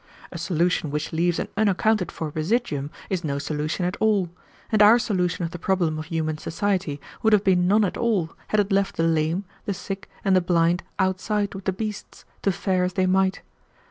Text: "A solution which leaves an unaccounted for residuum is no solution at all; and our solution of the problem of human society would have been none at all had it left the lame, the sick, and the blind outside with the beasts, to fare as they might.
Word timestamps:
"A 0.31 0.39
solution 0.39 0.89
which 0.89 1.13
leaves 1.13 1.37
an 1.37 1.47
unaccounted 1.55 2.11
for 2.11 2.31
residuum 2.33 2.89
is 3.11 3.23
no 3.23 3.37
solution 3.37 3.85
at 3.85 3.97
all; 3.97 4.31
and 4.71 4.81
our 4.81 4.97
solution 4.97 5.45
of 5.45 5.51
the 5.51 5.59
problem 5.59 5.99
of 5.99 6.05
human 6.05 6.39
society 6.39 6.99
would 7.21 7.33
have 7.33 7.43
been 7.43 7.67
none 7.67 7.85
at 7.85 7.97
all 7.97 8.31
had 8.47 8.59
it 8.59 8.71
left 8.71 8.97
the 8.97 9.03
lame, 9.03 9.45
the 9.65 9.75
sick, 9.75 10.09
and 10.25 10.35
the 10.35 10.41
blind 10.41 10.81
outside 10.97 11.53
with 11.53 11.65
the 11.65 11.71
beasts, 11.71 12.25
to 12.41 12.51
fare 12.51 12.83
as 12.83 12.93
they 12.93 13.05
might. 13.05 13.43